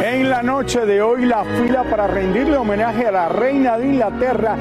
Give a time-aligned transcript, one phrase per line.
[0.00, 4.56] En la noche de hoy la fila para rendirle homenaje a la reina de Inglaterra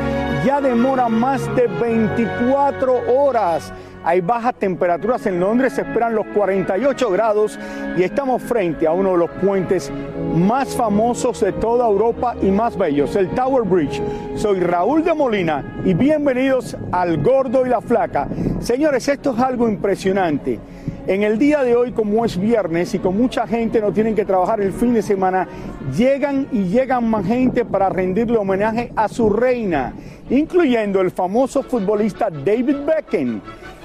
[0.46, 3.72] ya demora más de 24 horas.
[4.04, 7.60] Hay bajas temperaturas en Londres, se esperan los 48 grados
[7.96, 9.92] y estamos frente a uno de los puentes
[10.36, 14.02] más famosos de toda Europa y más bellos, el Tower Bridge.
[14.36, 18.28] Soy Raúl de Molina y bienvenidos al Gordo y la Flaca.
[18.60, 20.60] Señores, esto es algo impresionante.
[21.08, 24.24] En el día de hoy, como es viernes y con mucha gente no tienen que
[24.24, 25.48] trabajar el fin de semana,
[25.98, 29.94] llegan y llegan más gente para rendirle homenaje a su reina,
[30.30, 33.42] incluyendo el famoso futbolista David Beckham.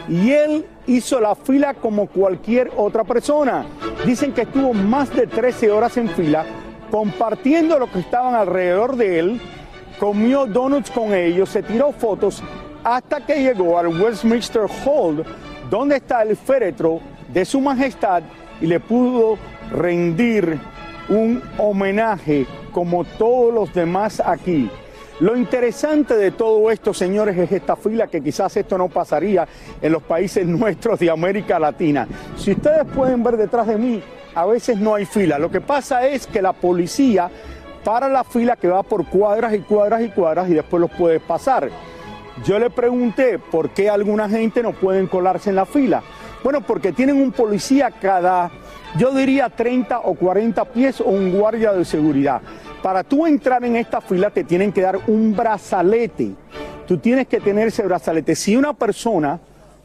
[0.08, 3.64] Y él hizo la fila como cualquier otra persona.
[4.04, 6.44] Dicen que estuvo más de 13 horas en fila
[6.90, 9.40] compartiendo lo que estaban alrededor de él,
[9.98, 12.42] comió donuts con ellos, se tiró fotos
[12.86, 15.24] hasta que llegó al Westminster Hall,
[15.68, 17.00] donde está el féretro
[17.32, 18.22] de su majestad
[18.60, 19.38] y le pudo
[19.72, 20.56] rendir
[21.08, 24.70] un homenaje como todos los demás aquí.
[25.18, 29.48] Lo interesante de todo esto, señores, es esta fila que quizás esto no pasaría
[29.82, 32.06] en los países nuestros de América Latina.
[32.36, 34.00] Si ustedes pueden ver detrás de mí,
[34.32, 35.40] a veces no hay fila.
[35.40, 37.32] Lo que pasa es que la policía
[37.82, 41.18] para la fila que va por cuadras y cuadras y cuadras y después los puede
[41.18, 41.68] pasar.
[42.44, 46.02] Yo le pregunté por qué alguna gente no pueden colarse en la fila.
[46.44, 48.50] Bueno, porque tienen un policía cada,
[48.98, 52.42] yo diría 30 o 40 pies o un guardia de seguridad.
[52.82, 56.34] Para tú entrar en esta fila te tienen que dar un brazalete.
[56.86, 58.36] Tú tienes que tener ese brazalete.
[58.36, 59.40] Si una persona,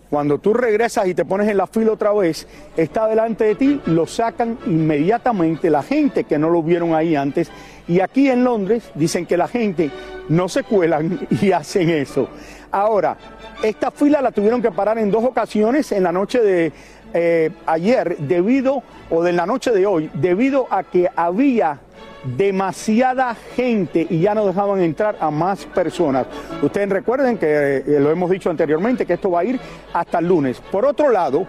[0.10, 2.48] cuando tú regresas y te pones en la fila otra vez,
[2.78, 7.50] está delante de ti, lo sacan inmediatamente la gente que no lo vieron ahí antes.
[7.92, 9.92] Y aquí en Londres dicen que la gente
[10.30, 12.30] no se cuelan y hacen eso.
[12.72, 13.18] Ahora,
[13.62, 16.72] esta fila la tuvieron que parar en dos ocasiones en la noche de
[17.14, 21.82] eh, ayer, debido, o de la noche de hoy, debido a que había
[22.24, 26.28] demasiada gente y ya no dejaban entrar a más personas.
[26.62, 29.60] Ustedes recuerden que eh, lo hemos dicho anteriormente que esto va a ir
[29.92, 30.62] hasta el lunes.
[30.72, 31.46] Por otro lado,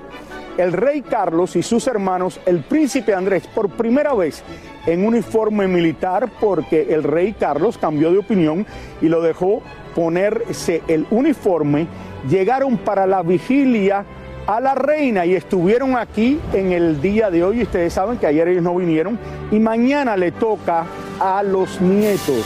[0.58, 4.42] el rey Carlos y sus hermanos, el príncipe Andrés, por primera vez
[4.86, 8.66] en uniforme militar, porque el rey Carlos cambió de opinión
[9.00, 9.62] y lo dejó
[9.94, 11.87] ponerse el uniforme,
[12.28, 14.04] llegaron para la vigilia
[14.46, 17.62] a la reina y estuvieron aquí en el día de hoy.
[17.62, 19.19] Ustedes saben que ayer ellos no vinieron
[19.50, 20.87] y mañana le toca
[21.20, 22.44] a los nietos,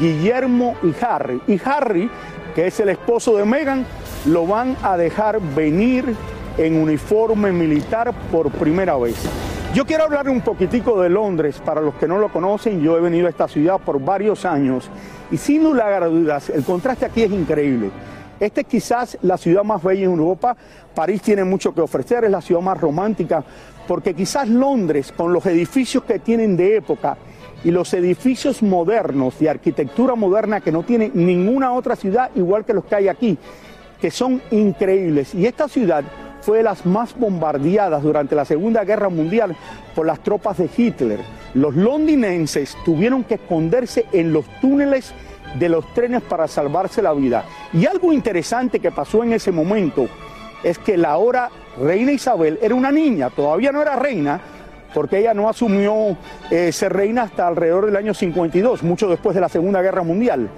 [0.00, 1.40] Guillermo y Harry.
[1.46, 2.10] Y Harry,
[2.54, 3.86] que es el esposo de Meghan,
[4.26, 6.16] lo van a dejar venir
[6.58, 9.16] en uniforme militar por primera vez.
[9.74, 13.00] Yo quiero hablar un poquitico de Londres, para los que no lo conocen, yo he
[13.00, 14.88] venido a esta ciudad por varios años
[15.30, 17.90] y sin lugar a dudas, el contraste aquí es increíble.
[18.38, 20.56] Esta es quizás la ciudad más bella en Europa.
[20.94, 23.44] París tiene mucho que ofrecer, es la ciudad más romántica,
[23.86, 27.16] porque quizás Londres, con los edificios que tienen de época
[27.64, 32.74] y los edificios modernos de arquitectura moderna que no tiene ninguna otra ciudad igual que
[32.74, 33.38] los que hay aquí,
[34.00, 35.34] que son increíbles.
[35.34, 36.04] Y esta ciudad
[36.46, 39.56] fue de las más bombardeadas durante la Segunda Guerra Mundial
[39.96, 41.18] por las tropas de Hitler.
[41.54, 45.12] Los londinenses tuvieron que esconderse en los túneles
[45.58, 47.44] de los trenes para salvarse la vida.
[47.72, 50.06] Y algo interesante que pasó en ese momento
[50.62, 51.50] es que la ahora
[51.80, 54.40] reina Isabel era una niña, todavía no era reina,
[54.94, 56.16] porque ella no asumió
[56.52, 60.48] eh, ser reina hasta alrededor del año 52, mucho después de la Segunda Guerra Mundial.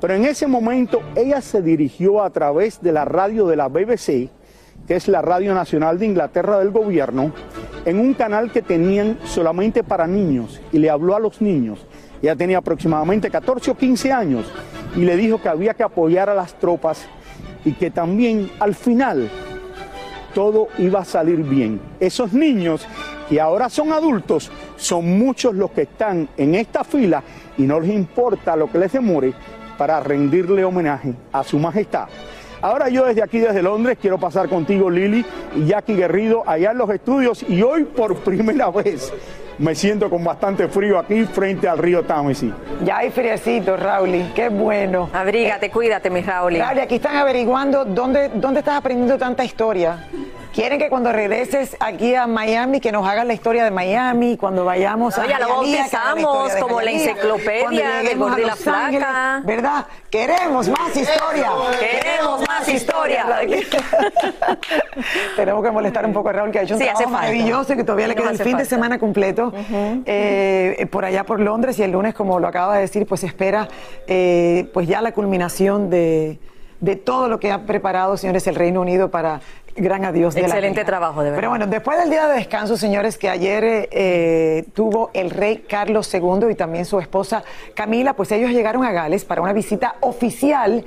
[0.00, 4.28] Pero en ese momento ella se dirigió a través de la radio de la BBC,
[4.86, 7.32] que es la Radio Nacional de Inglaterra del gobierno,
[7.84, 11.86] en un canal que tenían solamente para niños y le habló a los niños.
[12.22, 14.46] Ella tenía aproximadamente 14 o 15 años
[14.94, 17.06] y le dijo que había que apoyar a las tropas
[17.64, 19.28] y que también al final
[20.34, 21.80] todo iba a salir bien.
[21.98, 22.86] Esos niños
[23.28, 27.22] que ahora son adultos son muchos los que están en esta fila
[27.58, 29.34] y no les importa lo que les demore
[29.76, 32.08] para rendirle homenaje a su majestad.
[32.62, 35.24] Ahora yo desde aquí, desde Londres, quiero pasar contigo, Lili
[35.54, 39.12] y Jackie Guerrido, allá en los estudios y hoy por primera vez
[39.58, 42.52] me siento con bastante frío aquí frente al río Támesis.
[42.84, 45.08] Ya hay friecito, Rauli, qué bueno.
[45.12, 46.58] Abrígate, cuídate, mi Rauli.
[46.58, 50.08] Rauli, aquí están averiguando dónde, dónde estás aprendiendo tanta historia.
[50.56, 54.64] Quieren que cuando regreses aquí a Miami, que nos hagas la historia de Miami, cuando
[54.64, 58.26] vayamos No, a ya lo haga la bautizamos de como la enciclopedia y a la
[58.26, 59.42] Ángeles, Flaca.
[59.44, 59.86] ¿Verdad?
[60.08, 61.50] Queremos más historia.
[61.78, 63.26] Queremos más historia.
[65.36, 67.76] Tenemos que molestar un poco a Raúl, que ha hecho un Sí, trabajo maravilloso y
[67.76, 69.52] que todavía le queda el fin de semana completo
[70.06, 73.68] eh, por allá por Londres y el lunes, como lo acaba de decir, pues espera
[74.06, 76.38] eh, pues ya la culminación de,
[76.80, 79.42] de todo lo que ha preparado, señores, el Reino Unido para
[79.76, 81.38] gran adiós de la Excelente trabajo, de verdad.
[81.38, 85.64] Pero bueno, después del día de descanso, señores, que ayer eh, eh, tuvo el rey
[85.68, 87.44] Carlos II y también su esposa
[87.74, 90.84] Camila, pues ellos llegaron a Gales para una visita oficial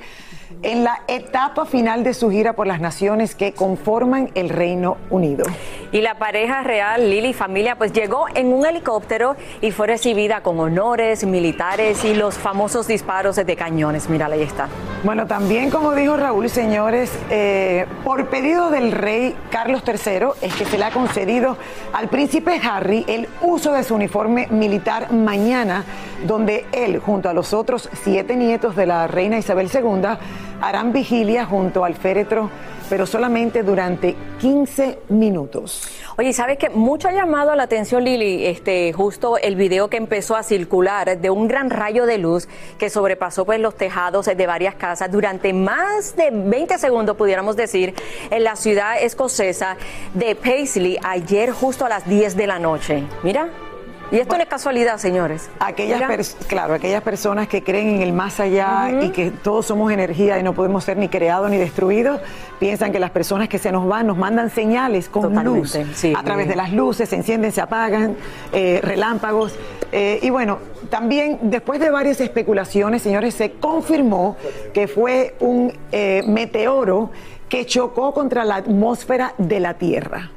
[0.62, 5.44] en la etapa final de su gira por las naciones que conforman el Reino Unido.
[5.92, 10.42] Y la pareja real, Lili y familia, pues llegó en un helicóptero y fue recibida
[10.42, 14.08] con honores militares y los famosos disparos de cañones.
[14.08, 14.68] Mírala, ahí está.
[15.02, 20.64] Bueno, también como dijo Raúl, señores, eh, por pedido del rey Carlos III es que
[20.64, 21.56] se le ha concedido
[21.92, 25.84] al príncipe Harry el uso de su uniforme militar mañana,
[26.26, 30.18] donde él, junto a los otros siete nietos de la reina Isabel II,
[30.60, 32.50] harán vigilia junto al féretro,
[32.88, 35.88] pero solamente durante 15 minutos.
[36.18, 36.68] Oye, ¿sabes qué?
[36.68, 41.30] Mucho ha llamado la atención, Lili, este, justo el video que empezó a circular de
[41.30, 42.48] un gran rayo de luz
[42.78, 47.94] que sobrepasó pues, los tejados de varias casas durante más de 20 segundos, pudiéramos decir,
[48.30, 49.76] en la ciudad escocesa
[50.14, 53.04] de Paisley ayer justo a las 10 de la noche.
[53.22, 53.69] Mira.
[54.12, 55.50] Y esto no es casualidad, señores.
[55.60, 60.38] Aquellas, claro, aquellas personas que creen en el más allá y que todos somos energía
[60.38, 62.20] y no podemos ser ni creados ni destruidos,
[62.58, 65.96] piensan que las personas que se nos van nos mandan señales con Totalmente, luz.
[65.96, 66.12] sí.
[66.16, 68.16] A través de las luces, se encienden, se apagan,
[68.52, 69.54] eh, relámpagos.
[69.92, 70.58] Eh, y bueno,
[70.88, 74.36] también después de varias especulaciones, señores, se confirmó
[74.74, 77.10] que fue un eh, meteoro
[77.48, 80.30] que chocó contra la atmósfera de la Tierra.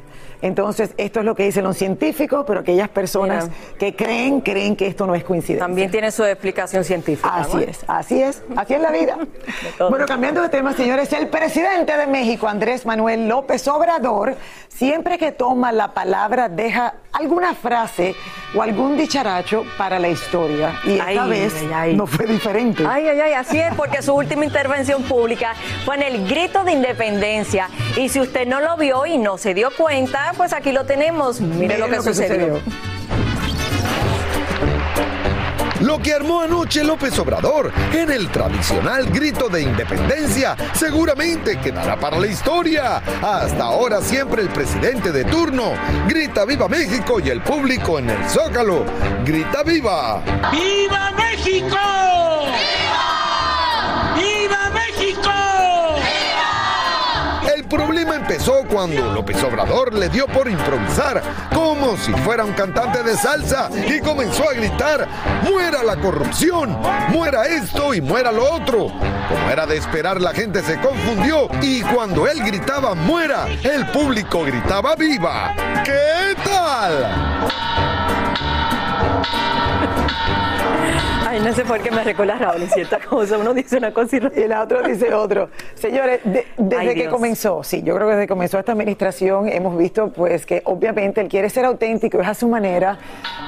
[0.43, 3.77] Entonces, esto es lo que dicen los científicos, pero aquellas personas Mira.
[3.79, 5.65] que creen, creen que esto no es coincidencia.
[5.65, 7.33] También tiene su explicación científica.
[7.33, 7.61] Así ¿no?
[7.61, 9.17] es, así es, así es la vida.
[9.89, 14.35] bueno, cambiando de tema, señores, el presidente de México, Andrés Manuel López Obrador,
[14.67, 18.15] siempre que toma la palabra deja alguna frase
[18.55, 20.79] o algún dicharacho para la historia.
[20.83, 21.95] Y esta Ay, vez ay, ay.
[21.95, 22.83] no fue diferente.
[22.87, 25.53] Ay, ay, ay, así es, porque su última intervención pública
[25.85, 27.69] fue en el grito de independencia.
[27.95, 31.39] Y si usted no lo vio y no se dio cuenta, pues aquí lo tenemos.
[31.41, 32.59] Mire, lo que, sucedió.
[35.83, 42.17] Lo que armó anoche López Obrador en el tradicional grito de independencia seguramente quedará para
[42.19, 43.01] la historia.
[43.21, 45.73] Hasta ahora siempre el presidente de turno
[46.07, 48.85] grita viva México y el público en el zócalo
[49.25, 50.23] grita viva.
[50.53, 51.77] ¡Viva México!
[52.45, 53.12] ¡Viva!
[57.73, 63.17] Problema empezó cuando López Obrador le dio por improvisar como si fuera un cantante de
[63.17, 65.07] salsa y comenzó a gritar,
[65.43, 66.77] muera la corrupción,
[67.09, 68.89] muera esto y muera lo otro.
[69.27, 74.43] Como era de esperar, la gente se confundió y cuando él gritaba muera, el público
[74.43, 75.55] gritaba viva.
[75.83, 77.43] ¿Qué tal?
[81.33, 83.39] Ay, no sé por qué me recuerda Raúl, cierta cosa.
[83.39, 85.49] Uno dice una cosa y, el otro dice otro.
[85.73, 90.13] Señores, desde que comenzó, sí, yo creo que desde que comenzó esta administración hemos visto
[90.13, 92.99] pues que obviamente él quiere ser auténtico, es a su manera,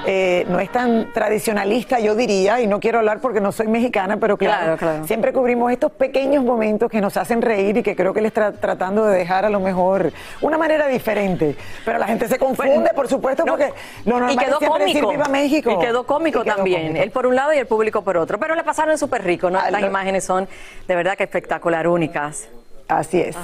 [0.08, 4.18] eh, no es tan tradicionalista, yo diría, y no quiero hablar porque no soy mexicana,
[4.18, 8.20] pero claro, siempre cubrimos estos pequeños momentos que nos hacen reír y que creo que
[8.20, 10.12] él está tratando de dejar a lo mejor
[10.42, 11.56] una manera diferente.
[11.86, 13.72] Pero la gente se confunde, por supuesto, porque
[14.06, 15.10] lo normal y quedó es cómico.
[15.12, 15.70] Viva México.
[15.70, 16.98] Y quedó cómico también.
[16.98, 18.40] Él por un lado y el público por otro.
[18.40, 19.60] Pero le pasaron súper rico, ¿no?
[19.60, 20.48] Ah, Las imágenes son
[20.88, 22.48] de verdad que espectacular, únicas.
[22.88, 23.36] Así es.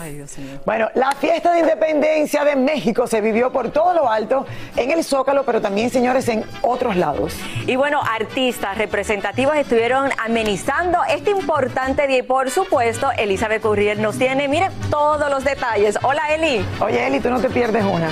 [0.65, 4.45] Bueno, la fiesta de independencia de México se vivió por todo lo alto
[4.75, 7.35] en el Zócalo, pero también, señores, en otros lados.
[7.65, 14.15] Y bueno, artistas representativos estuvieron amenizando este importante día y, por supuesto, Elizabeth Currier nos
[14.19, 15.97] tiene, mire, todos los detalles.
[16.03, 16.63] Hola, Eli.
[16.79, 18.09] Oye, Eli, tú no te pierdes una.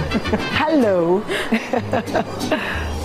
[0.68, 1.22] Hello.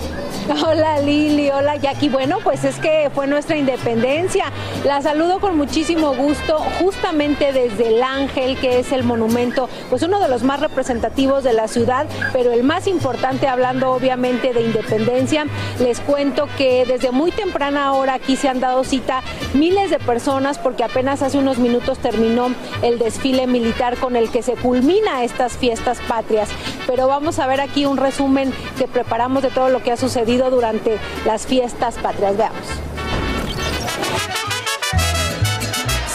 [0.66, 2.08] Hola Lili, hola Jackie.
[2.08, 4.46] Bueno, pues es que fue nuestra independencia.
[4.84, 10.20] La saludo con muchísimo gusto, justamente desde el Ángel, que es el monumento, pues uno
[10.20, 15.46] de los más representativos de la ciudad, pero el más importante, hablando obviamente de independencia.
[15.78, 19.22] Les cuento que desde muy temprana hora aquí se han dado cita
[19.54, 22.48] miles de personas, porque apenas hace unos minutos terminó
[22.82, 26.50] el desfile militar con el que se culmina estas fiestas patrias.
[26.86, 30.33] Pero vamos a ver aquí un resumen que preparamos de todo lo que ha sucedido
[30.38, 32.36] durante las fiestas patrias.
[32.36, 32.84] Veamos.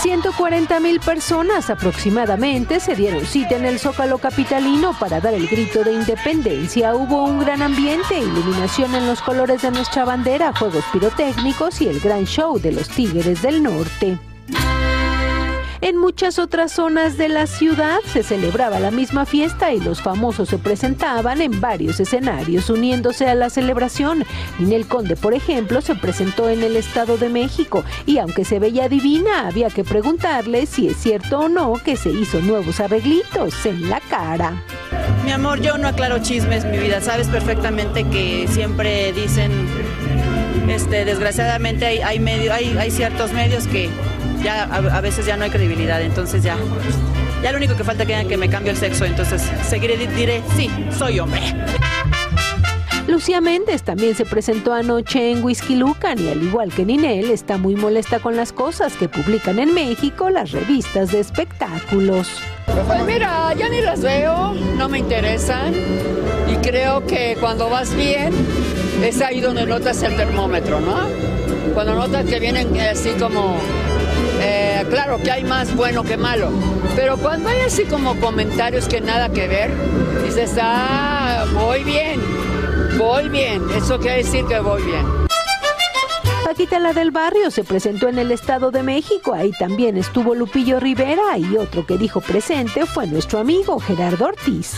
[0.01, 5.83] 140 mil personas aproximadamente se dieron cita en el Zócalo Capitalino para dar el grito
[5.83, 6.95] de independencia.
[6.95, 11.99] Hubo un gran ambiente, iluminación en los colores de nuestra bandera, juegos pirotécnicos y el
[11.99, 14.17] gran show de los Tigres del Norte.
[15.81, 20.49] En muchas otras zonas de la ciudad se celebraba la misma fiesta y los famosos
[20.49, 24.25] se presentaban en varios escenarios uniéndose a la celebración.
[24.59, 28.89] Ninel Conde, por ejemplo, se presentó en el Estado de México y aunque se veía
[28.89, 33.89] divina, había que preguntarle si es cierto o no que se hizo nuevos arreglitos en
[33.89, 34.61] la cara.
[35.23, 36.99] Mi amor, yo no aclaro chismes, mi vida.
[36.99, 39.51] Sabes perfectamente que siempre dicen,
[40.67, 43.89] este, desgraciadamente hay, medio, hay, hay ciertos medios que
[44.43, 46.57] ya a, veces ya no hay credibilidad, entonces ya,
[47.43, 50.69] ya lo único que falta es que me cambie el sexo, entonces seguiré, diré, sí,
[50.97, 51.41] soy hombre.
[53.09, 57.57] Lucía Méndez también se presentó anoche en Whisky Lucan y al igual que Ninel está
[57.57, 62.29] muy molesta con las cosas que publican en México las revistas de espectáculos.
[62.67, 65.73] Pues mira, ya ni las veo, no me interesan
[66.47, 68.31] y creo que cuando vas bien
[69.03, 71.07] es ahí donde notas el termómetro, ¿no?
[71.73, 73.57] Cuando notas que vienen así como
[74.81, 76.51] eh, claro que hay más bueno que malo,
[76.95, 79.71] pero cuando hay así como comentarios que nada que ver,
[80.23, 82.19] dices, ah, voy bien,
[82.97, 85.05] voy bien, eso quiere decir que voy bien.
[86.45, 90.79] Paquita la del barrio se presentó en el Estado de México, ahí también estuvo Lupillo
[90.79, 94.75] Rivera y otro que dijo presente fue nuestro amigo Gerardo Ortiz.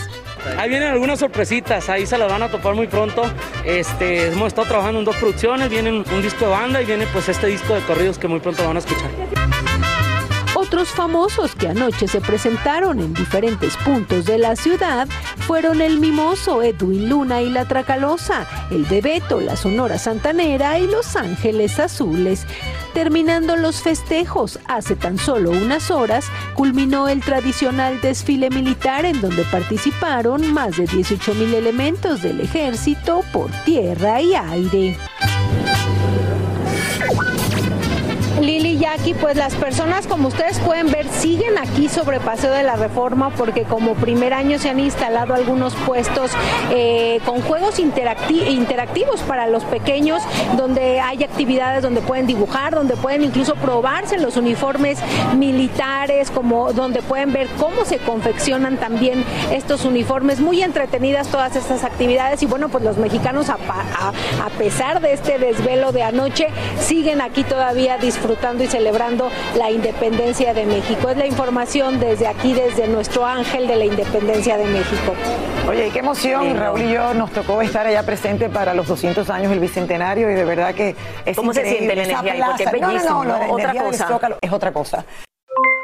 [0.57, 3.23] Ahí vienen algunas sorpresitas, ahí se las van a topar muy pronto.
[3.63, 7.29] Este, hemos estado trabajando en dos producciones, viene un disco de banda y viene pues
[7.29, 9.50] este disco de corridos que muy pronto van a escuchar.
[10.71, 15.05] Otros famosos que anoche se presentaron en diferentes puntos de la ciudad
[15.45, 21.17] fueron el Mimoso, Edwin Luna y la Tracalosa, el Bebeto, la Sonora Santanera y Los
[21.17, 22.45] Ángeles Azules.
[22.93, 29.43] Terminando los festejos, hace tan solo unas horas, culminó el tradicional desfile militar en donde
[29.43, 34.97] participaron más de 18 mil elementos del ejército por tierra y aire.
[38.97, 43.29] Jackie, pues las personas como ustedes pueden ver siguen aquí sobre Paseo de la Reforma
[43.29, 46.31] porque como primer año se han instalado algunos puestos
[46.71, 50.21] eh, con juegos interactivos para los pequeños
[50.57, 54.99] donde hay actividades donde pueden dibujar, donde pueden incluso probarse los uniformes
[55.37, 61.85] militares, como donde pueden ver cómo se confeccionan también estos uniformes, muy entretenidas todas estas
[61.85, 63.57] actividades y bueno, pues los mexicanos a,
[64.57, 68.80] pesar de este desvelo de anoche siguen aquí todavía disfrutando disfrutando y celebrando
[69.55, 71.09] la independencia de México.
[71.09, 75.15] Es la información desde aquí, desde nuestro ángel de la independencia de México.
[75.67, 79.49] Oye, qué emoción, Raúl y yo nos tocó estar allá presente para los 200 años
[79.49, 80.95] del Bicentenario y de verdad que
[81.25, 82.45] es ¿Cómo se siente la energía?
[82.47, 84.37] Porque es bellísimo, no, no, no, otra cosa.
[84.41, 85.05] es otra cosa.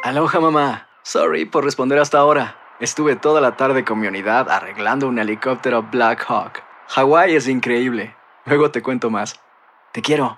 [0.04, 0.88] Aloha, mamá.
[1.04, 2.58] Sorry por responder hasta ahora.
[2.80, 6.63] Estuve toda la tarde con mi unidad arreglando un helicóptero Black Hawk.
[6.89, 8.16] Hawái es increíble.
[8.46, 9.39] Luego te cuento más.
[9.94, 10.38] Te quiero.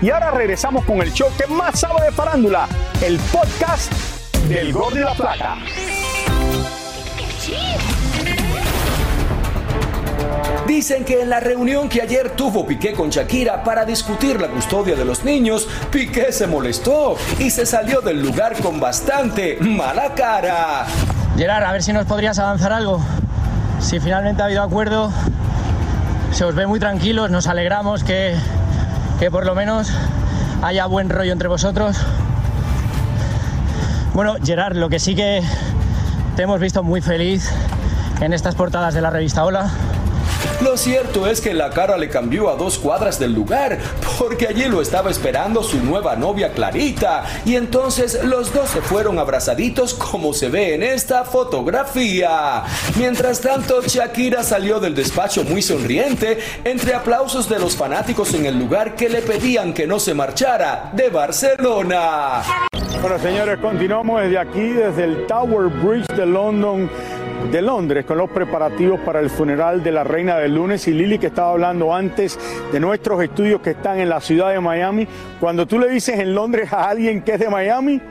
[0.00, 2.68] Y ahora regresamos con el show que más sabe de farándula,
[3.04, 3.92] el podcast
[4.48, 5.56] del Gol de la Plata.
[10.68, 14.94] Dicen que en la reunión que ayer tuvo Piqué con Shakira para discutir la custodia
[14.94, 20.86] de los niños, Piqué se molestó y se salió del lugar con bastante mala cara.
[21.36, 23.00] Gerard, a ver si nos podrías avanzar algo.
[23.80, 25.10] Si finalmente ha habido acuerdo,
[26.30, 28.36] se os ve muy tranquilos, nos alegramos que,
[29.18, 29.90] que por lo menos
[30.62, 31.96] haya buen rollo entre vosotros.
[34.14, 35.42] Bueno, Gerard, lo que sí que
[36.36, 37.50] te hemos visto muy feliz
[38.20, 39.70] en estas portadas de la revista Hola.
[40.60, 43.78] Lo cierto es que la cara le cambió a dos cuadras del lugar,
[44.18, 49.18] porque allí lo estaba esperando su nueva novia Clarita, y entonces los dos se fueron
[49.18, 52.64] abrazaditos como se ve en esta fotografía.
[52.96, 58.58] Mientras tanto, Shakira salió del despacho muy sonriente, entre aplausos de los fanáticos en el
[58.58, 62.42] lugar que le pedían que no se marchara de Barcelona.
[63.00, 66.90] Bueno, señores, continuamos desde aquí, desde el Tower Bridge de London
[67.50, 71.18] de Londres con los preparativos para el funeral de la reina del lunes y Lili
[71.18, 72.38] que estaba hablando antes
[72.70, 75.08] de nuestros estudios que están en la ciudad de Miami.
[75.40, 78.02] Cuando tú le dices en Londres a alguien que es de Miami,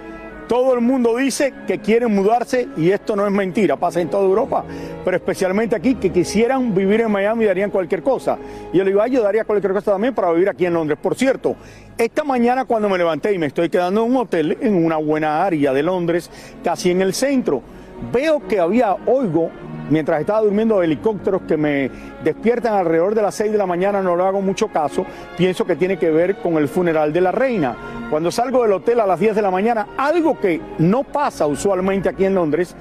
[0.48, 4.24] todo el mundo dice que quieren mudarse y esto no es mentira, pasa en toda
[4.24, 4.64] Europa,
[5.04, 8.38] pero especialmente aquí, que quisieran vivir en Miami y darían cualquier cosa.
[8.72, 10.98] Y yo le yo daría cualquier cosa también para vivir aquí en Londres.
[11.02, 11.56] Por cierto,
[11.98, 15.44] esta mañana cuando me levanté y me estoy quedando en un hotel en una buena
[15.46, 16.32] área de Londres,
[16.64, 17.62] casi en el centro,
[18.12, 19.50] veo que había, oigo,
[19.90, 21.90] mientras estaba durmiendo, helicópteros que me
[22.24, 25.06] despiertan alrededor de las 6 de la mañana, no le hago mucho caso,
[25.38, 27.76] pienso que tiene que ver con el funeral de la reina.
[28.10, 32.10] Cuando salgo del hotel a las 10 de la mañana, algo que no pasa usualmente
[32.10, 32.76] aquí en Londres,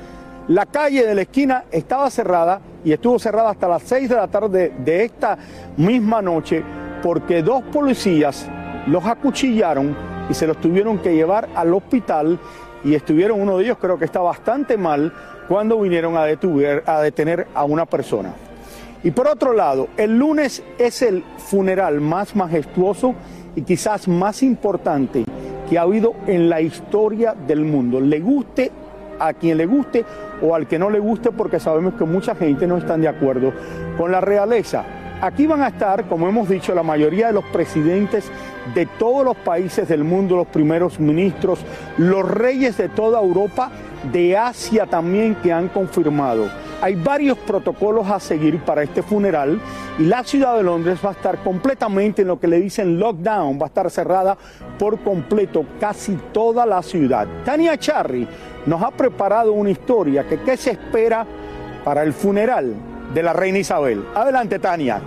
[0.49, 4.29] la calle de la esquina estaba cerrada y estuvo cerrada hasta las 6 de la
[4.29, 5.37] tarde de esta
[5.77, 6.63] misma noche
[7.03, 8.49] porque dos policías
[8.87, 9.97] los acuchillaron
[10.31, 12.39] y se los tuvieron que llevar al hospital
[12.87, 15.13] y estuvieron, uno de ellos creo que está bastante mal
[15.49, 18.33] cuando vinieron a, detuver, a detener a una persona.
[19.03, 23.15] Y por otro lado, el lunes es el funeral más majestuoso
[23.57, 25.25] y quizás más importante
[25.69, 28.01] que ha habido en la historia del mundo.
[28.01, 28.71] Le guste
[29.19, 30.05] a quien le guste
[30.41, 33.53] o al que no le guste porque sabemos que mucha gente no está de acuerdo
[33.99, 34.85] con la realeza.
[35.23, 38.31] Aquí van a estar, como hemos dicho, la mayoría de los presidentes
[38.75, 41.61] de todos los países del mundo, los primeros ministros,
[41.97, 43.71] los reyes de toda Europa,
[44.13, 46.51] de Asia también que han confirmado.
[46.83, 49.59] Hay varios protocolos a seguir para este funeral
[49.99, 53.59] y la ciudad de Londres va a estar completamente en lo que le dicen lockdown,
[53.59, 54.37] va a estar cerrada
[54.79, 57.27] por completo casi toda la ciudad.
[57.47, 58.29] Tania Charry
[58.67, 61.27] nos ha preparado una historia que qué se espera
[61.83, 62.75] para el funeral
[63.15, 64.05] de la reina Isabel.
[64.15, 65.01] Adelante, Tania.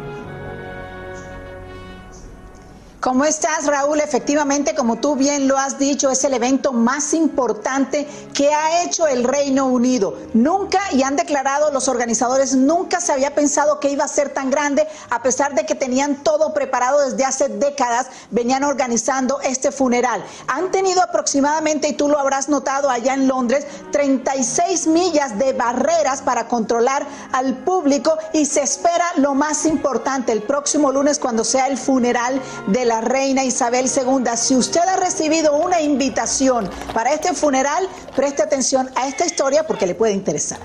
[3.02, 4.02] ¿Cómo estás, Raúl?
[4.02, 9.08] Efectivamente, como tú bien lo has dicho, es el evento más importante que ha hecho
[9.08, 10.18] el Reino Unido.
[10.34, 14.50] Nunca, y han declarado los organizadores, nunca se había pensado que iba a ser tan
[14.50, 20.22] grande, a pesar de que tenían todo preparado desde hace décadas, venían organizando este funeral.
[20.48, 26.22] Han tenido aproximadamente, y tú lo habrás notado allá en Londres, 36 millas de barreras
[26.22, 31.68] para controlar al público y se espera lo más importante el próximo lunes cuando sea
[31.68, 34.26] el funeral de la reina Isabel II.
[34.36, 39.86] Si usted ha recibido una invitación para este funeral, preste atención a esta historia porque
[39.86, 40.60] le puede interesar.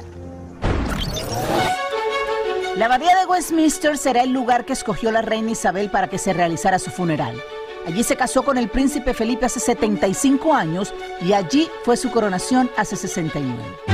[2.76, 6.32] La abadía de Westminster será el lugar que escogió la reina Isabel para que se
[6.32, 7.38] realizara su funeral.
[7.86, 12.70] Allí se casó con el príncipe Felipe hace 75 años y allí fue su coronación
[12.78, 13.93] hace 61.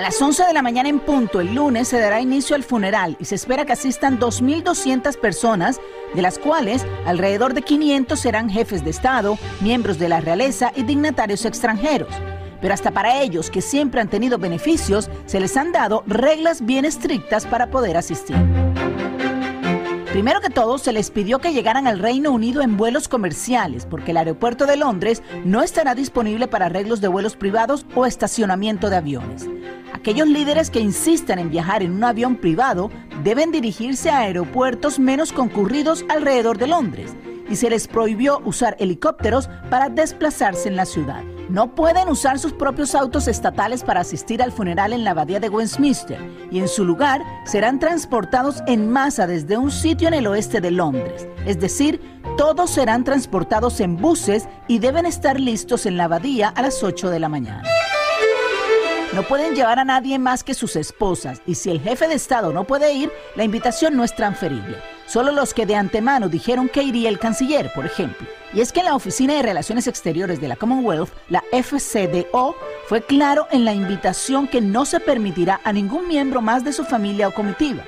[0.00, 3.18] A las 11 de la mañana en punto, el lunes, se dará inicio al funeral
[3.20, 5.78] y se espera que asistan 2.200 personas,
[6.14, 10.84] de las cuales alrededor de 500 serán jefes de Estado, miembros de la realeza y
[10.84, 12.14] dignatarios extranjeros.
[12.62, 16.86] Pero hasta para ellos, que siempre han tenido beneficios, se les han dado reglas bien
[16.86, 18.36] estrictas para poder asistir.
[20.06, 24.12] Primero que todo, se les pidió que llegaran al Reino Unido en vuelos comerciales, porque
[24.12, 28.96] el aeropuerto de Londres no estará disponible para arreglos de vuelos privados o estacionamiento de
[28.96, 29.46] aviones.
[30.00, 32.90] Aquellos líderes que insistan en viajar en un avión privado
[33.22, 37.14] deben dirigirse a aeropuertos menos concurridos alrededor de Londres
[37.50, 41.22] y se les prohibió usar helicópteros para desplazarse en la ciudad.
[41.50, 45.50] No pueden usar sus propios autos estatales para asistir al funeral en la abadía de
[45.50, 46.18] Westminster
[46.50, 50.70] y en su lugar serán transportados en masa desde un sitio en el oeste de
[50.70, 51.28] Londres.
[51.44, 52.00] Es decir,
[52.38, 57.10] todos serán transportados en buses y deben estar listos en la abadía a las 8
[57.10, 57.64] de la mañana.
[59.12, 62.52] No pueden llevar a nadie más que sus esposas y si el jefe de Estado
[62.52, 64.76] no puede ir, la invitación no es transferible.
[65.06, 68.28] Solo los que de antemano dijeron que iría el canciller, por ejemplo.
[68.54, 72.54] Y es que la Oficina de Relaciones Exteriores de la Commonwealth, la FCDO,
[72.86, 76.84] fue claro en la invitación que no se permitirá a ningún miembro más de su
[76.84, 77.82] familia o comitiva.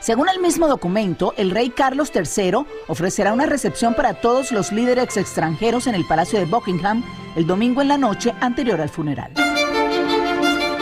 [0.00, 5.16] Según el mismo documento, el rey Carlos III ofrecerá una recepción para todos los líderes
[5.16, 7.02] extranjeros en el Palacio de Buckingham
[7.34, 9.32] el domingo en la noche anterior al funeral.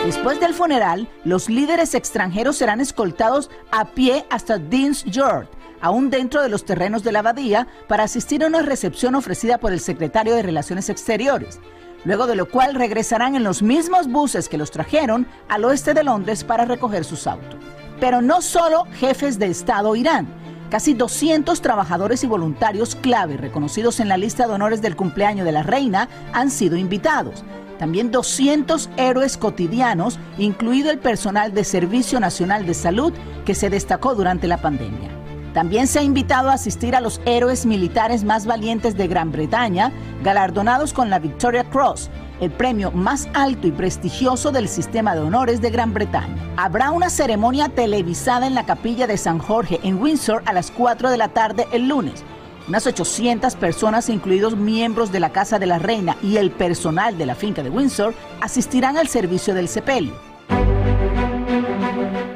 [0.05, 5.47] Después del funeral, los líderes extranjeros serán escoltados a pie hasta Dean's Yard,
[5.81, 9.73] aún dentro de los terrenos de la abadía, para asistir a una recepción ofrecida por
[9.73, 11.59] el secretario de Relaciones Exteriores,
[12.05, 16.05] luego de lo cual regresarán en los mismos buses que los trajeron al oeste de
[16.05, 17.59] Londres para recoger sus autos.
[17.99, 20.29] Pero no solo jefes de Estado irán.
[20.69, 25.53] Casi 200 trabajadores y voluntarios clave reconocidos en la lista de honores del cumpleaños de
[25.53, 27.43] la reina han sido invitados.
[27.79, 33.13] También 200 héroes cotidianos, incluido el personal de Servicio Nacional de Salud
[33.45, 35.11] que se destacó durante la pandemia.
[35.55, 39.93] También se ha invitado a asistir a los héroes militares más valientes de Gran Bretaña,
[40.25, 42.11] galardonados con la Victoria Cross,
[42.41, 46.35] el premio más alto y prestigioso del sistema de honores de Gran Bretaña.
[46.57, 51.11] Habrá una ceremonia televisada en la capilla de San Jorge en Windsor a las 4
[51.11, 52.25] de la tarde el lunes.
[52.67, 57.27] Unas 800 personas, incluidos miembros de la Casa de la Reina y el personal de
[57.27, 60.15] la finca de Windsor, asistirán al servicio del sepelio.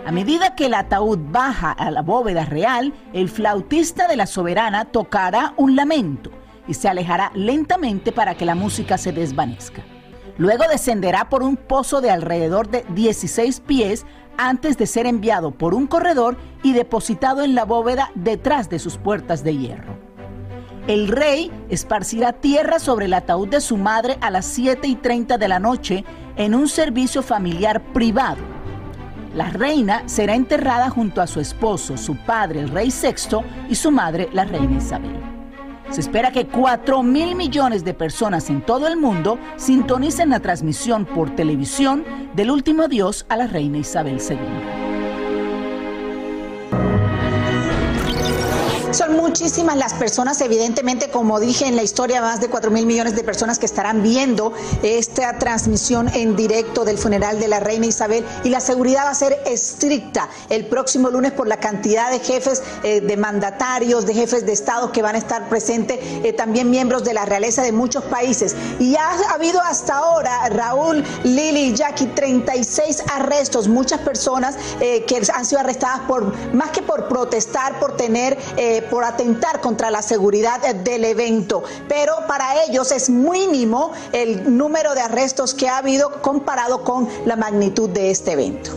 [0.04, 4.84] A medida que el ataúd baja a la bóveda real, el flautista de la soberana
[4.84, 6.30] tocará un lamento
[6.66, 9.82] y se alejará lentamente para que la música se desvanezca.
[10.36, 14.04] Luego descenderá por un pozo de alrededor de 16 pies
[14.36, 18.98] antes de ser enviado por un corredor y depositado en la bóveda detrás de sus
[18.98, 19.97] puertas de hierro.
[20.88, 25.36] El rey esparcirá tierra sobre el ataúd de su madre a las 7 y 30
[25.36, 26.02] de la noche
[26.34, 28.38] en un servicio familiar privado.
[29.34, 33.90] La reina será enterrada junto a su esposo, su padre, el rey Sexto, y su
[33.90, 35.20] madre, la reina Isabel.
[35.90, 41.04] Se espera que 4 mil millones de personas en todo el mundo sintonicen la transmisión
[41.04, 42.02] por televisión
[42.34, 44.87] del último adiós a la reina Isabel II.
[48.92, 53.14] Son muchísimas las personas, evidentemente, como dije en la historia, más de 4 mil millones
[53.14, 58.24] de personas que estarán viendo esta transmisión en directo del funeral de la reina Isabel
[58.44, 62.62] y la seguridad va a ser estricta el próximo lunes por la cantidad de jefes
[62.82, 67.04] eh, de mandatarios, de jefes de Estado que van a estar presentes, eh, también miembros
[67.04, 68.56] de la realeza de muchos países.
[68.78, 75.44] Y ha habido hasta ahora, Raúl, Lili, Jackie, 36 arrestos, muchas personas eh, que han
[75.44, 78.38] sido arrestadas por, más que por protestar, por tener
[78.82, 81.62] por atentar contra la seguridad del evento.
[81.88, 87.36] Pero para ellos es mínimo el número de arrestos que ha habido comparado con la
[87.36, 88.70] magnitud de este evento.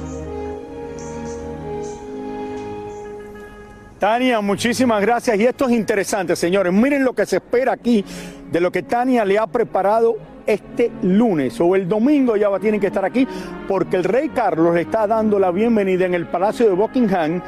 [4.00, 5.38] Tania, muchísimas gracias.
[5.38, 6.74] Y esto es interesante, señores.
[6.74, 8.04] Miren lo que se espera aquí
[8.52, 12.82] de lo que Tania le ha preparado este lunes o el domingo ya va, tienen
[12.82, 13.28] que estar aquí
[13.68, 17.42] porque el rey Carlos le está dando la bienvenida en el Palacio de Buckingham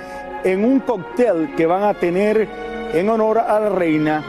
[0.43, 2.47] en un cóctel que van a tener
[2.93, 4.23] en honor a la reina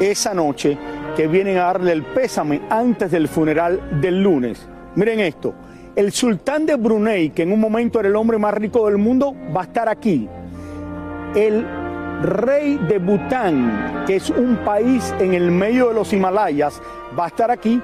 [0.00, 0.76] esa noche
[1.16, 4.66] que vienen a darle el pésame antes del funeral del lunes.
[4.94, 5.54] Miren esto,
[5.96, 9.34] el sultán de Brunei, que en un momento era el hombre más rico del mundo,
[9.54, 10.28] va a estar aquí.
[11.34, 11.66] El
[12.22, 16.80] rey de Bután, que es un país en el medio de los Himalayas,
[17.18, 17.80] va a estar aquí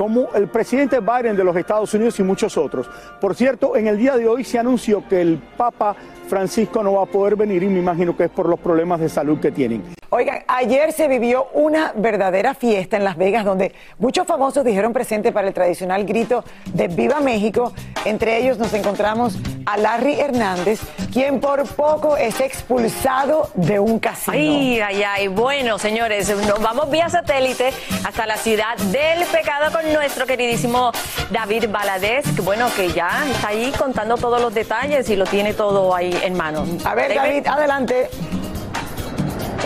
[0.00, 2.88] como el presidente Biden de los Estados Unidos y muchos otros.
[3.20, 5.94] Por cierto, en el día de hoy se anunció que el Papa
[6.26, 9.10] Francisco no va a poder venir y me imagino que es por los problemas de
[9.10, 9.82] salud que tienen.
[10.12, 15.30] Oigan, ayer se vivió una verdadera fiesta en Las Vegas donde muchos famosos dijeron presente
[15.30, 17.72] para el tradicional grito de Viva México.
[18.04, 20.80] Entre ellos nos encontramos a Larry Hernández,
[21.12, 24.36] quien por poco es expulsado de un casino.
[24.36, 25.28] Ay, ay, ay.
[25.28, 27.70] Bueno, señores, nos vamos vía satélite
[28.04, 30.92] hasta la ciudad del pecado con nuestro queridísimo
[31.30, 35.54] David Baladés, que bueno, que ya está ahí contando todos los detalles y lo tiene
[35.54, 36.66] todo ahí en mano.
[36.84, 38.08] A ver, David, adelante.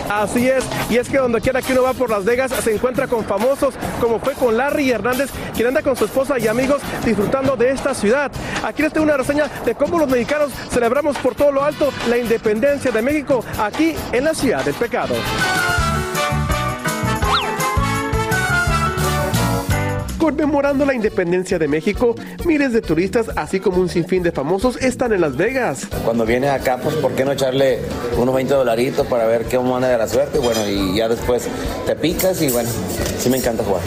[0.09, 3.07] Así es, y es que donde quiera que uno va por Las Vegas se encuentra
[3.07, 7.55] con famosos, como fue con Larry Hernández, quien anda con su esposa y amigos disfrutando
[7.55, 8.31] de esta ciudad.
[8.63, 12.17] Aquí les tengo una reseña de cómo los mexicanos celebramos por todo lo alto la
[12.17, 15.15] independencia de México aquí en la ciudad del pecado.
[20.25, 25.13] Conmemorando la independencia de México, miles de turistas, así como un sinfín de famosos, están
[25.13, 25.87] en Las Vegas.
[26.03, 27.77] Cuando vienes acá, pues, ¿por qué no echarle
[28.17, 30.39] unos 20 dolaritos para ver qué anda de la suerte?
[30.39, 31.47] Bueno, y ya después
[31.85, 32.67] te picas y bueno,
[33.19, 33.83] sí me encanta jugar.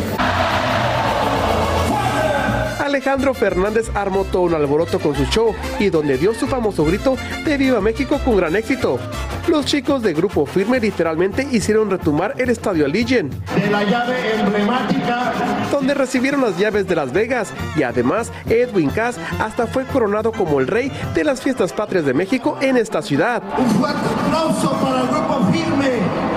[2.88, 7.16] Alejandro Fernández armó todo un alboroto con su show y donde dio su famoso grito
[7.44, 8.98] de Viva México con gran éxito.
[9.46, 13.32] Los chicos de Grupo Firme literalmente hicieron retumbar el estadio Allegiant.
[13.54, 15.34] De la llave emblemática.
[15.70, 20.58] Donde recibieron las llaves de Las Vegas y además Edwin Cass hasta fue coronado como
[20.58, 23.42] el rey de las fiestas patrias de México en esta ciudad.
[23.58, 26.27] Un fuerte aplauso para el Grupo Firme.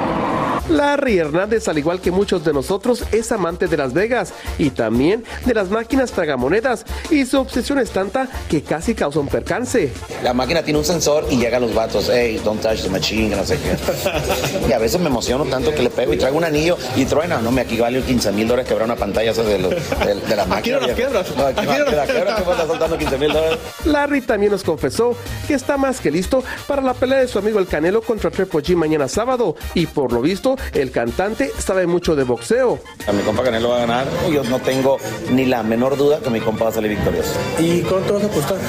[0.71, 5.23] Larry Hernández, al igual que muchos de nosotros, es amante de Las Vegas y también
[5.45, 6.85] de las máquinas tragamonedas.
[7.09, 9.91] Y su obsesión es tanta que casi causa un percance.
[10.23, 13.35] La máquina tiene un sensor y llega a los vatos, hey, don't touch the machine,
[13.35, 14.69] no sé qué.
[14.69, 17.39] y a veces me emociono tanto que le pego y traigo un anillo y truena.
[17.41, 20.45] No, me aquí vale 15 mil dólares quebrar una pantalla de, los, de, de la
[20.45, 20.77] máquina.
[20.77, 21.35] Aquí no las quebras.
[21.35, 23.59] No, aquí, Aquí no, no las quebras, que soltando 15 mil dólares.
[23.85, 25.15] Larry también nos confesó
[25.47, 28.61] que está más que listo para la pelea de su amigo el Canelo contra Triple
[28.61, 32.79] G mañana sábado y por lo visto el cantante sabe mucho de boxeo.
[33.07, 34.05] A mi compa Canelo va a ganar.
[34.31, 34.97] Yo no tengo
[35.31, 37.31] ni la menor duda que mi compa va a salir victorioso.
[37.59, 38.57] ¿Y cuánto vas a apostar?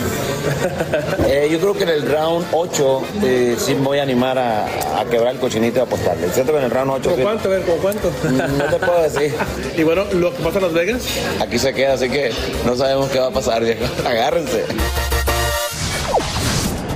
[1.26, 4.66] Eh, yo creo que en el round 8 eh, sí me voy a animar a,
[5.00, 6.28] a quebrar el cochinito y a apostarle.
[6.31, 7.48] Siento que en el round 8 ¿Con sí- cuánto?
[7.48, 8.11] A ver, ¿con cuánto?
[8.59, 9.33] No te puedo decir.
[9.76, 11.02] Y bueno, lo que pasa en Las Vegas.
[11.40, 12.33] Aquí se queda, así que
[12.66, 13.85] no sabemos qué va a pasar, viejo.
[14.07, 14.64] Agárrense.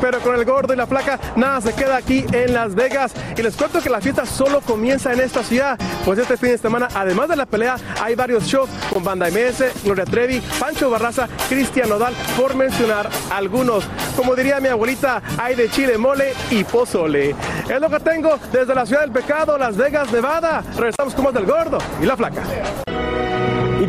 [0.00, 3.12] Pero con el gordo y la placa, nada se queda aquí en Las Vegas.
[3.36, 5.78] Y les cuento que la fiesta solo comienza en esta ciudad.
[6.04, 9.84] Pues este fin de semana, además de la pelea, hay varios shows con Banda MS,
[9.84, 13.84] Gloria Trevi, Pancho Barraza, Cristian Nodal, por mencionar algunos.
[14.16, 17.34] Como diría mi abuelita, hay de chile mole y pozole.
[17.68, 20.62] Es lo que tengo desde la ciudad del pecado, Las Vegas, Nevada.
[20.76, 22.42] Regresamos con más del gordo y la placa.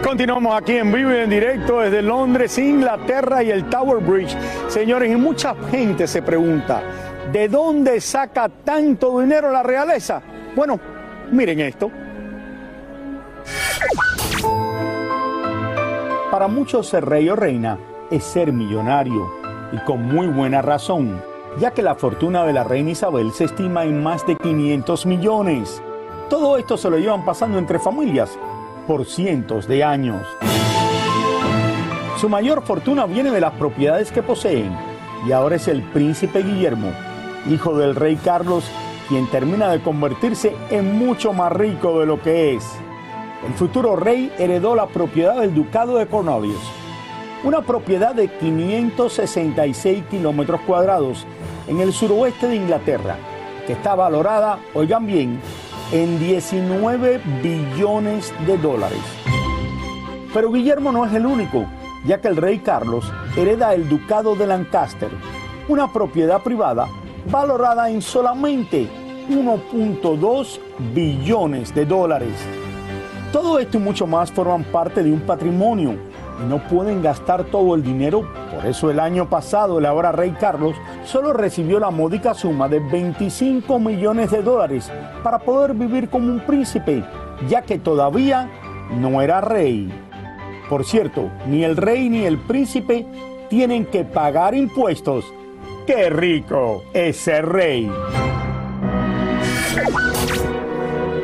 [0.03, 4.35] Continuamos aquí en vivo y en directo desde Londres, Inglaterra y el Tower Bridge.
[4.67, 6.81] Señores, y mucha gente se pregunta,
[7.31, 10.21] ¿de dónde saca tanto dinero la realeza?
[10.55, 10.79] Bueno,
[11.31, 11.89] miren esto.
[16.31, 17.77] Para muchos ser rey o reina
[18.11, 19.31] es ser millonario
[19.71, 21.21] y con muy buena razón,
[21.59, 25.81] ya que la fortuna de la reina Isabel se estima en más de 500 millones.
[26.29, 28.37] Todo esto se lo llevan pasando entre familias
[28.87, 30.25] por cientos de años.
[32.19, 34.75] Su mayor fortuna viene de las propiedades que poseen
[35.27, 36.91] y ahora es el príncipe Guillermo,
[37.49, 38.63] hijo del rey Carlos,
[39.09, 42.65] quien termina de convertirse en mucho más rico de lo que es.
[43.45, 46.57] El futuro rey heredó la propiedad del ducado de Cornwallis,
[47.43, 51.27] una propiedad de 566 kilómetros cuadrados
[51.67, 53.17] en el suroeste de Inglaterra,
[53.67, 55.39] que está valorada, oigan bien,
[55.91, 58.99] en 19 billones de dólares.
[60.33, 61.65] Pero Guillermo no es el único,
[62.05, 65.09] ya que el rey Carlos hereda el ducado de Lancaster,
[65.67, 66.87] una propiedad privada
[67.29, 68.87] valorada en solamente
[69.29, 70.59] 1.2
[70.93, 72.33] billones de dólares.
[73.31, 75.95] Todo esto y mucho más forman parte de un patrimonio
[76.41, 78.27] y no pueden gastar todo el dinero.
[78.53, 82.79] Por eso el año pasado el ahora rey Carlos solo recibió la módica suma de
[82.79, 84.91] 25 millones de dólares
[85.23, 87.03] para poder vivir como un príncipe,
[87.47, 88.49] ya que todavía
[88.99, 89.91] no era rey.
[90.69, 93.05] Por cierto, ni el rey ni el príncipe
[93.49, 95.25] tienen que pagar impuestos.
[95.85, 97.89] ¡Qué rico es ser rey!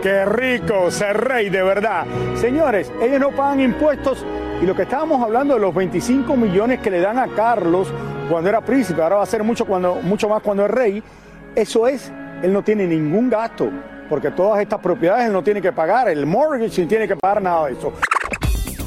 [0.01, 2.05] ¡Qué rico ser rey de verdad!
[2.35, 4.25] Señores, ellos no pagan impuestos
[4.61, 7.87] y lo que estábamos hablando de los 25 millones que le dan a Carlos
[8.29, 11.03] cuando era príncipe, ahora va a ser mucho, cuando, mucho más cuando es rey,
[11.55, 12.11] eso es,
[12.41, 13.69] él no tiene ningún gasto,
[14.09, 17.41] porque todas estas propiedades él no tiene que pagar, el mortgage ni tiene que pagar
[17.41, 17.93] nada de eso.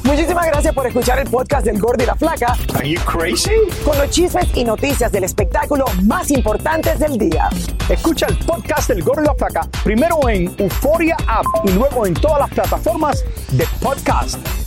[0.07, 2.55] Muchísimas gracias por escuchar el podcast del Gordo y la Flaca.
[2.75, 3.51] Are you crazy?
[3.83, 7.49] Con los chismes y noticias del espectáculo más importantes del día.
[7.89, 12.13] Escucha el podcast del Gordo y la Flaca primero en Euforia App y luego en
[12.13, 14.66] todas las plataformas de podcast.